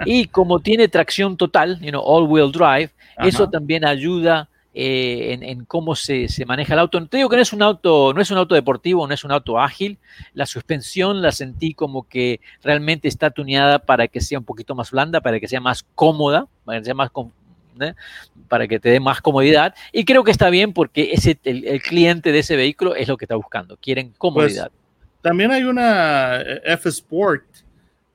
Y 0.05 0.27
como 0.27 0.59
tiene 0.59 0.87
tracción 0.87 1.37
total, 1.37 1.79
you 1.81 1.89
know, 1.89 2.03
all-wheel 2.05 2.51
drive, 2.51 2.91
eso 3.17 3.49
también 3.49 3.85
ayuda 3.85 4.49
eh, 4.75 5.37
en, 5.39 5.65
cómo 5.65 5.95
se, 5.95 6.27
maneja 6.45 6.73
el 6.73 6.79
auto. 6.79 7.05
Te 7.07 7.17
digo 7.17 7.29
que 7.29 7.35
no 7.35 7.41
es 7.41 7.53
un 7.53 7.61
auto, 7.61 8.13
no 8.13 8.21
es 8.21 8.31
un 8.31 8.37
auto 8.37 8.55
deportivo, 8.55 9.07
no 9.07 9.13
es 9.13 9.23
un 9.23 9.31
auto 9.31 9.59
ágil. 9.59 9.97
La 10.33 10.45
suspensión 10.45 11.21
la 11.21 11.31
sentí 11.31 11.73
como 11.73 12.07
que 12.07 12.39
realmente 12.63 13.07
está 13.07 13.29
tuneada 13.29 13.79
para 13.79 14.07
que 14.07 14.21
sea 14.21 14.39
un 14.39 14.45
poquito 14.45 14.73
más 14.75 14.91
blanda, 14.91 15.21
para 15.21 15.39
que 15.39 15.47
sea 15.47 15.61
más 15.61 15.85
cómoda, 15.95 16.47
para 16.65 16.79
que 16.79 16.85
sea 16.85 16.95
más 16.95 17.11
¿eh? 17.81 17.93
para 18.47 18.67
que 18.67 18.79
te 18.79 18.89
dé 18.89 18.99
más 18.99 19.21
comodidad. 19.21 19.73
Y 19.91 20.05
creo 20.05 20.23
que 20.23 20.31
está 20.31 20.49
bien 20.49 20.73
porque 20.73 21.11
ese, 21.13 21.37
el, 21.43 21.81
cliente 21.81 22.31
de 22.31 22.39
ese 22.39 22.55
vehículo 22.55 22.95
es 22.95 23.07
lo 23.07 23.17
que 23.17 23.25
está 23.25 23.35
buscando. 23.35 23.77
Quieren 23.77 24.07
pues, 24.07 24.17
comodidad. 24.17 24.71
también 25.21 25.51
hay 25.51 25.63
una 25.63 26.41
eh, 26.41 26.61
F 26.65 26.89
Sport 26.89 27.43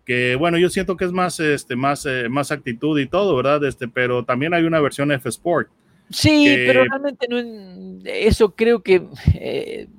que 0.05 0.37
bueno, 0.37 0.57
yo 0.57 0.71
siento 0.71 0.97
que 0.97 1.05
es 1.05 1.12
más, 1.12 1.38
este, 1.38 1.77
más, 1.77 2.07
eh, 2.07 2.29
más 2.31 2.50
actitud 2.50 2.99
y 2.99 3.07
todo, 3.07 3.37
¿verdad? 3.37 3.62
Este, 3.65 3.88
pero 3.88 4.25
también 4.25 4.55
hay 4.55 4.65
una 4.65 4.81
versión 4.81 5.12
F 5.12 5.29
Sport. 5.29 5.69
Sí, 6.11 6.47
pero 6.67 6.85
realmente 6.85 7.27
no, 7.29 8.00
eso 8.07 8.55
creo 8.55 8.83
que, 8.83 9.03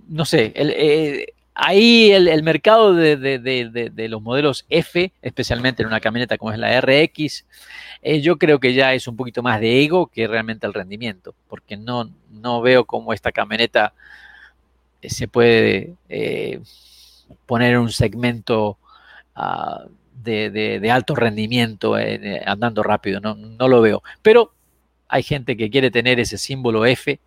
no 0.07 0.25
sé, 0.25 0.51
el, 0.55 1.27
ahí 1.59 2.11
el, 2.11 2.41
mercado 2.43 2.93
de, 2.93 4.07
los 4.09 4.21
modelos 4.21 4.65
F, 4.69 5.11
especialmente 5.21 5.83
en 5.83 5.87
una 5.87 5.99
camioneta 5.99 6.37
como 6.37 6.51
es 6.51 6.57
la 6.57 6.79
RX, 6.79 7.45
eh, 8.01 8.21
yo 8.21 8.37
creo 8.37 8.59
que 8.59 8.73
ya 8.73 8.93
es 8.93 9.07
un 9.07 9.17
poquito 9.17 9.43
más 9.43 9.59
de 9.59 9.83
ego 9.83 10.07
que 10.07 10.27
realmente 10.27 10.65
el 10.65 10.73
rendimiento, 10.73 11.35
porque 11.49 11.75
no, 11.75 12.09
no 12.31 12.61
veo 12.61 12.85
cómo 12.85 13.13
esta 13.13 13.31
camioneta 13.31 13.93
eh, 15.01 15.09
se 15.09 15.27
puede 15.27 15.95
eh, 16.07 16.61
poner 17.45 17.73
en 17.73 17.79
un 17.79 17.91
segmento 17.91 18.77
ah, 19.35 19.83
de, 20.23 20.89
alto 20.91 21.15
rendimiento 21.15 21.95
andando 22.45 22.83
rápido, 22.83 23.19
no, 23.19 23.35
no 23.35 23.67
lo 23.67 23.81
veo. 23.81 24.01
Pero 24.21 24.53
hay 25.07 25.23
gente 25.23 25.57
que 25.57 25.69
quiere 25.69 25.91
tener 25.91 26.19
ese 26.19 26.37
símbolo 26.37 26.85
F 26.85 27.19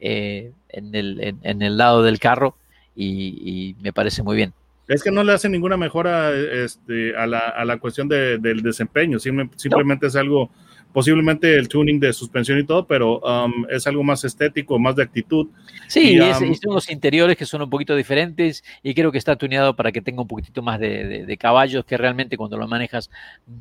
en 0.00 0.54
el 0.94 1.76
lado 1.76 2.02
del 2.02 2.18
carro 2.18 2.56
y, 2.98 3.76
me 3.80 3.92
parece 3.92 4.22
muy 4.22 4.36
bien. 4.36 4.52
Es 4.88 5.02
que 5.02 5.10
no 5.10 5.22
le 5.22 5.32
hace 5.32 5.48
ninguna 5.48 5.76
mejora 5.76 6.32
este, 6.32 7.14
a, 7.16 7.26
la, 7.26 7.38
a, 7.38 7.64
la, 7.64 7.78
cuestión 7.78 8.08
del 8.08 8.62
desempeño, 8.62 9.18
simplemente 9.18 10.06
es 10.06 10.16
algo 10.16 10.50
posiblemente 10.98 11.56
el 11.56 11.68
tuning 11.68 12.00
de 12.00 12.12
suspensión 12.12 12.58
y 12.58 12.64
todo, 12.64 12.84
pero 12.84 13.20
um, 13.20 13.64
es 13.70 13.86
algo 13.86 14.02
más 14.02 14.24
estético, 14.24 14.80
más 14.80 14.96
de 14.96 15.04
actitud. 15.04 15.46
Sí, 15.86 16.14
y, 16.14 16.18
es, 16.18 16.38
son 16.60 16.74
los 16.74 16.90
interiores 16.90 17.36
que 17.36 17.46
son 17.46 17.62
un 17.62 17.70
poquito 17.70 17.94
diferentes 17.94 18.64
y 18.82 18.94
creo 18.94 19.12
que 19.12 19.18
está 19.18 19.36
tuneado 19.36 19.76
para 19.76 19.92
que 19.92 20.02
tenga 20.02 20.22
un 20.22 20.26
poquitito 20.26 20.60
más 20.60 20.80
de, 20.80 21.36
caballos 21.38 21.84
que 21.84 21.96
realmente 21.96 22.36
cuando 22.36 22.56
lo 22.56 22.66
manejas 22.66 23.10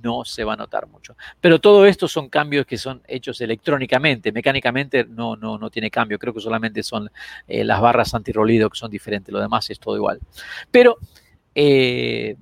no 0.01 0.25
se 0.25 0.43
va 0.43 0.53
a 0.53 0.55
notar 0.55 0.87
mucho. 0.87 1.15
Pero 1.39 1.61
todo 1.61 1.85
esto 1.85 2.07
son 2.07 2.27
cambios 2.27 2.65
que 2.65 2.79
son 2.79 3.03
hechos 3.07 3.39
electrónicamente, 3.39 4.31
mecánicamente 4.31 5.05
no, 5.07 5.35
no, 5.35 5.59
no 5.59 5.69
tiene 5.69 5.91
cambio, 5.91 6.17
creo 6.17 6.33
que 6.33 6.41
solamente 6.41 6.81
son 6.81 7.07
eh, 7.47 7.63
las 7.63 7.79
barras 7.79 8.15
antirrolido 8.15 8.67
que 8.67 8.79
son 8.79 8.89
diferentes, 8.89 9.31
lo 9.31 9.39
demás 9.39 9.69
es 9.69 9.79
todo 9.79 9.95
igual. 9.95 10.19
Pero... 10.71 10.97
Eh, 11.53 12.35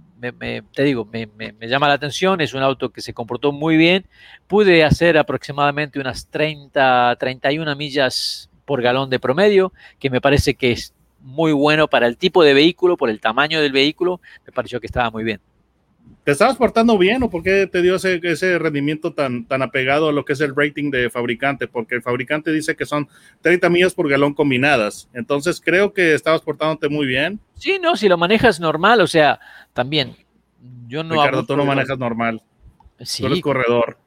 te 0.71 0.83
digo, 0.83 1.07
me, 1.11 1.53
llama 1.67 1.87
la 1.87 1.95
atención, 1.95 2.41
es 2.41 2.53
un 2.53 2.61
auto 2.61 2.89
que 2.91 3.01
se 3.01 3.13
comportó 3.13 3.51
muy 3.51 3.77
bien, 3.77 4.05
pude 4.47 4.83
hacer 4.83 5.17
aproximadamente 5.17 5.99
unas 5.99 6.27
30, 6.27 7.15
31 7.19 7.75
millas 7.75 8.49
por 8.65 8.81
galón 8.81 9.09
de 9.09 9.19
promedio, 9.19 9.73
que 9.99 10.09
me 10.09 10.21
parece 10.21 10.55
que 10.55 10.71
es 10.71 10.93
muy 11.19 11.51
bueno 11.51 11.87
para 11.87 12.07
el 12.07 12.17
tipo 12.17 12.43
de 12.43 12.53
vehículo, 12.53 12.97
por 12.97 13.09
el 13.09 13.19
tamaño 13.19 13.61
del 13.61 13.71
vehículo, 13.71 14.21
me 14.45 14.51
pareció 14.51 14.79
que 14.79 14.87
estaba 14.87 15.09
muy 15.09 15.23
bien. 15.23 15.39
¿Te 16.25 16.31
estabas 16.31 16.57
portando 16.57 16.97
bien 16.97 17.21
o 17.21 17.29
por 17.29 17.43
qué 17.43 17.67
te 17.67 17.83
dio 17.83 17.95
ese, 17.95 18.19
ese, 18.23 18.57
rendimiento 18.57 19.13
tan, 19.13 19.45
tan 19.45 19.61
apegado 19.61 20.09
a 20.09 20.11
lo 20.11 20.25
que 20.25 20.33
es 20.33 20.41
el 20.41 20.55
rating 20.55 20.89
de 20.89 21.11
fabricante? 21.11 21.67
Porque 21.67 21.93
el 21.93 22.01
fabricante 22.01 22.51
dice 22.51 22.75
que 22.75 22.87
son 22.87 23.07
30 23.41 23.69
millas 23.69 23.93
por 23.93 24.09
galón 24.09 24.33
combinadas. 24.33 25.07
Entonces 25.13 25.61
creo 25.63 25.93
que 25.93 26.15
estabas 26.15 26.41
portándote 26.41 26.89
muy 26.89 27.05
bien. 27.05 27.39
Sí, 27.53 27.77
no, 27.79 27.95
si 27.95 28.09
lo 28.09 28.17
manejas 28.17 28.59
normal, 28.59 29.01
o 29.01 29.07
sea, 29.07 29.39
también. 29.73 30.15
Yo 30.87 31.03
no 31.03 31.13
Ricardo, 31.13 31.45
tú 31.47 31.55
no 31.55 31.63
manejas 31.63 31.99
normal. 31.99 32.41
Sí. 33.01 33.21
Tú 33.21 33.27
eres 33.27 33.41
corredor. 33.41 33.99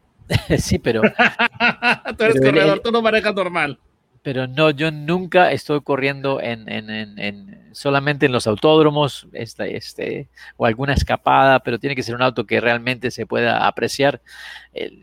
sí, 0.58 0.80
pero. 0.80 1.02
tú 1.02 2.24
eres 2.24 2.40
corredor, 2.40 2.80
tú 2.80 2.90
no 2.90 3.00
manejas 3.00 3.34
normal. 3.34 3.78
Pero 4.22 4.46
no, 4.46 4.70
yo 4.70 4.90
nunca 4.90 5.52
estoy 5.52 5.80
corriendo 5.80 6.40
en, 6.40 6.68
en, 6.68 6.90
en, 7.18 7.68
solamente 7.72 8.26
en 8.26 8.32
los 8.32 8.46
autódromos 8.46 9.28
este, 9.32 9.76
este, 9.76 10.28
o 10.56 10.66
alguna 10.66 10.94
escapada, 10.94 11.60
pero 11.60 11.78
tiene 11.78 11.94
que 11.94 12.02
ser 12.02 12.14
un 12.14 12.22
auto 12.22 12.46
que 12.46 12.60
realmente 12.60 13.10
se 13.10 13.26
pueda 13.26 13.66
apreciar. 13.66 14.20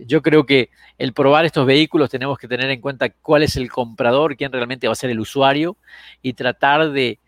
yo 0.05 0.21
creo 0.21 0.45
que 0.45 0.69
el 0.97 1.13
probar 1.13 1.45
estos 1.45 1.65
vehículos 1.65 2.09
tenemos 2.09 2.37
que 2.37 2.47
tener 2.47 2.69
en 2.69 2.81
cuenta 2.81 3.09
cuál 3.09 3.43
es 3.43 3.55
el 3.55 3.71
comprador, 3.71 4.35
quién 4.35 4.51
realmente 4.51 4.87
va 4.87 4.93
a 4.93 4.97
ser 4.97 5.09
el 5.09 5.19
usuario 5.19 5.77
y 6.21 6.33
tratar 6.33 6.91
de, 6.91 7.19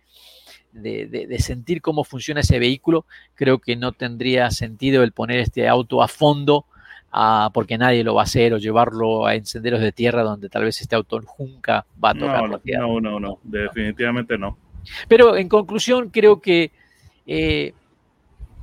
sentir 1.39 1.81
cómo 1.81 2.03
funciona 2.03 2.41
ese 2.41 2.59
vehículo, 2.59 3.05
creo 3.35 3.59
que 3.59 3.75
no 3.75 3.93
tendría 3.93 4.51
sentido 4.51 5.03
el 5.03 5.11
poner 5.11 5.39
este 5.39 5.67
auto 5.67 6.03
a 6.03 6.07
fondo 6.07 6.65
porque 7.53 7.77
nadie 7.77 8.03
lo 8.03 8.15
va 8.15 8.21
a 8.21 8.25
hacer 8.25 8.53
o 8.53 8.57
llevarlo 8.57 9.27
a 9.27 9.33
senderos 9.43 9.81
de 9.81 9.91
tierra 9.91 10.23
donde 10.23 10.49
tal 10.49 10.63
vez 10.63 10.81
este 10.81 10.95
auto 10.95 11.21
nunca 11.39 11.85
va 12.03 12.11
a 12.11 12.13
tocar 12.13 12.49
no, 12.49 12.59
No, 12.65 13.01
no, 13.01 13.19
no, 13.19 13.39
definitivamente 13.43 14.37
no. 14.37 14.57
Pero 15.07 15.35
en 15.35 15.49
conclusión, 15.49 16.09
creo 16.09 16.39
que 16.39 16.71
eh, 17.25 17.73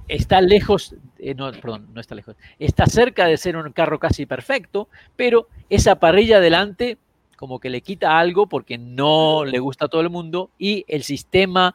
está 0.09 0.41
lejos, 0.41 0.95
eh, 1.19 1.35
no, 1.35 1.51
perdón, 1.53 1.89
no 1.93 2.01
está 2.01 2.15
lejos, 2.15 2.37
está 2.59 2.87
cerca 2.87 3.27
de 3.27 3.37
ser 3.37 3.57
un 3.57 3.73
carro 3.73 3.99
casi 3.99 4.27
perfecto, 4.27 4.89
pero 5.17 5.49
esa 5.69 5.97
parrilla 5.97 6.39
adelante 6.39 6.99
como 7.37 7.59
que 7.59 7.71
le 7.71 7.81
quita 7.81 8.19
algo 8.19 8.47
porque 8.47 8.79
no 8.79 9.45
le 9.45 9.59
gusta 9.59 9.87
a 9.87 9.89
todo 9.89 10.01
el 10.01 10.11
mundo 10.11 10.51
y 10.59 10.85
el 10.89 11.03
sistema 11.03 11.75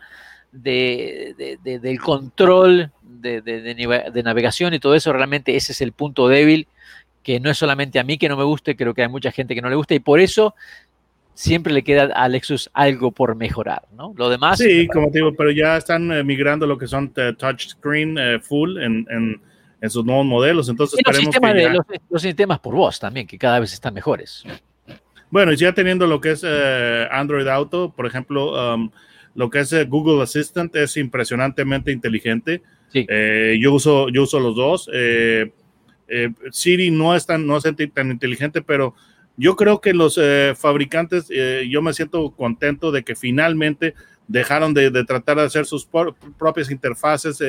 de, 0.52 1.58
del 1.62 2.00
control 2.00 2.92
de, 3.22 4.22
navegación 4.24 4.74
y 4.74 4.80
todo 4.80 4.96
eso, 4.96 5.14
realmente 5.14 5.56
ese 5.56 5.72
es 5.72 5.82
el 5.82 5.92
punto 5.92 6.28
débil 6.28 6.68
que 7.24 7.40
no 7.40 7.50
es 7.50 7.58
solamente 7.58 8.00
a 8.00 8.04
mí 8.04 8.18
que 8.18 8.30
no 8.30 8.38
me 8.38 8.44
guste, 8.44 8.76
creo 8.76 8.94
que 8.94 9.04
hay 9.04 9.10
mucha 9.10 9.32
gente 9.32 9.54
que 9.54 9.62
no 9.62 9.70
le 9.70 9.76
gusta 9.76 9.94
y 9.94 10.00
por 10.00 10.20
eso 10.20 10.56
siempre 11.34 11.74
le 11.74 11.84
queda 11.84 12.06
a 12.14 12.28
Lexus 12.28 12.70
algo 12.74 13.12
por 13.12 13.36
mejorar, 13.36 13.84
¿no? 13.96 14.14
Lo 14.18 14.30
demás... 14.30 14.58
Sí, 14.58 14.88
como 14.88 15.12
te 15.12 15.20
digo, 15.20 15.34
pero 15.34 15.52
ya 15.52 15.78
están 15.78 16.12
eh, 16.12 16.24
migrando 16.24 16.66
lo 16.66 16.78
que 16.78 16.88
son 16.88 17.14
eh, 17.16 17.34
touchscreen 17.38 18.18
eh, 18.18 18.40
full 18.40 18.78
en, 18.78 19.06
en, 19.10 19.90
sus 19.90 20.04
nuevos 20.04 20.26
modelos, 20.26 20.68
entonces... 20.68 21.00
los, 21.06 21.16
sistemas 21.16 21.56
los 22.10 22.22
sistemas 22.22 22.60
por 22.60 22.76
voz 22.76 23.00
también, 23.00 23.26
que 23.26 23.38
cada 23.38 23.60
vez 23.60 23.72
están 23.72 23.94
mejores. 23.94 24.44
Bueno, 25.32 25.54
y 25.54 25.58
ya 25.58 25.74
teniendo 25.74 26.08
lo 26.08 26.20
que 26.20 26.32
es 26.32 26.44
eh, 26.46 27.08
Android 27.12 27.48
Auto, 27.48 27.94
por 27.96 28.08
ejemplo, 28.08 28.74
um, 28.74 28.90
lo 29.36 29.50
que 29.50 29.60
es 29.60 29.72
eh, 29.74 29.86
Google 29.86 30.24
Assistant 30.24 30.76
es 30.76 30.98
impresionantemente 30.98 31.92
inteligente. 31.92 32.64
Eh, 32.94 33.58
yo, 33.62 33.74
uso, 33.74 34.10
yo 34.10 34.24
uso 34.24 34.40
los 34.40 34.56
dos. 34.56 34.90
Siri 36.52 36.92
no 36.92 37.16
es, 37.16 37.26
tan, 37.26 37.46
no 37.46 37.58
es 37.58 37.64
tan 37.94 38.12
inteligente, 38.12 38.62
pero 38.62 38.96
yo 39.38 39.56
creo 39.56 39.80
que 39.80 39.94
los 39.94 40.20
fabricantes, 40.58 41.30
yo 41.70 41.82
me 41.82 41.94
siento 41.94 42.32
contento 42.32 42.92
de 42.92 43.04
que 43.04 43.16
finalmente 43.16 43.94
dejaron 44.28 44.74
de, 44.74 44.92
tratar 45.06 45.38
de 45.38 45.44
hacer 45.44 45.66
sus 45.66 45.88
propias 46.38 46.72
interfaces 46.72 47.40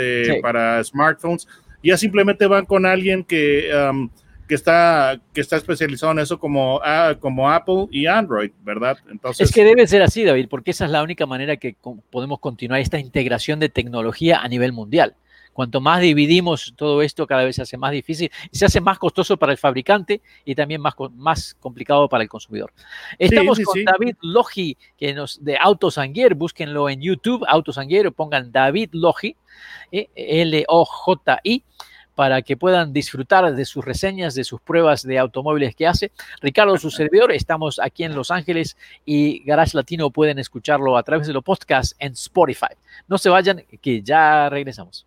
para 0.42 0.82
smartphones. 0.84 1.48
Ya 1.82 1.96
simplemente 1.96 2.46
van 2.46 2.66
con 2.66 2.86
alguien 2.86 3.24
que... 3.24 3.70
Um, 3.74 4.10
que 4.50 4.56
está, 4.56 5.20
que 5.32 5.40
está 5.40 5.56
especializado 5.56 6.10
en 6.10 6.18
eso 6.18 6.40
como, 6.40 6.80
ah, 6.82 7.14
como 7.20 7.48
Apple 7.48 7.86
y 7.92 8.06
Android, 8.06 8.50
¿verdad? 8.64 8.98
Entonces, 9.08 9.48
es 9.48 9.54
que 9.54 9.62
debe 9.62 9.86
ser 9.86 10.02
así, 10.02 10.24
David, 10.24 10.48
porque 10.50 10.72
esa 10.72 10.86
es 10.86 10.90
la 10.90 11.04
única 11.04 11.24
manera 11.24 11.56
que 11.56 11.76
podemos 12.10 12.40
continuar 12.40 12.80
esta 12.80 12.98
integración 12.98 13.60
de 13.60 13.68
tecnología 13.68 14.40
a 14.40 14.48
nivel 14.48 14.72
mundial. 14.72 15.14
Cuanto 15.52 15.80
más 15.80 16.00
dividimos 16.00 16.72
todo 16.76 17.02
esto, 17.02 17.26
cada 17.26 17.44
vez 17.44 17.56
se 17.56 17.62
hace 17.62 17.76
más 17.76 17.92
difícil 17.92 18.30
y 18.50 18.56
se 18.56 18.66
hace 18.66 18.80
más 18.80 18.98
costoso 18.98 19.36
para 19.36 19.52
el 19.52 19.58
fabricante 19.58 20.22
y 20.44 20.54
también 20.54 20.80
más, 20.80 20.94
más 21.14 21.54
complicado 21.60 22.08
para 22.08 22.22
el 22.22 22.28
consumidor. 22.28 22.72
Estamos 23.18 23.60
con 23.60 23.84
David 23.84 24.16
Logi, 24.22 24.76
que 24.96 25.12
nos, 25.12 25.42
de 25.44 25.58
Autos 25.58 25.98
Anguier, 25.98 26.34
búsquenlo 26.34 26.88
en 26.88 27.00
YouTube, 27.00 27.44
Autos 27.48 27.78
Anguier, 27.78 28.12
pongan 28.12 28.52
David 28.52 28.90
Logi, 28.92 29.36
eh, 29.92 30.08
L-O-J-I 30.14 31.64
para 32.20 32.42
que 32.42 32.54
puedan 32.54 32.92
disfrutar 32.92 33.54
de 33.54 33.64
sus 33.64 33.82
reseñas, 33.82 34.34
de 34.34 34.44
sus 34.44 34.60
pruebas 34.60 35.02
de 35.02 35.18
automóviles 35.18 35.74
que 35.74 35.86
hace. 35.86 36.12
Ricardo, 36.42 36.76
su 36.76 36.90
servidor, 36.90 37.32
estamos 37.32 37.80
aquí 37.82 38.04
en 38.04 38.14
Los 38.14 38.30
Ángeles 38.30 38.76
y 39.06 39.42
Garage 39.44 39.74
Latino 39.74 40.10
pueden 40.10 40.38
escucharlo 40.38 40.98
a 40.98 41.02
través 41.02 41.26
de 41.26 41.32
los 41.32 41.42
podcasts 41.42 41.96
en 41.98 42.12
Spotify. 42.12 42.74
No 43.08 43.16
se 43.16 43.30
vayan, 43.30 43.64
que 43.80 44.02
ya 44.02 44.50
regresamos. 44.50 45.06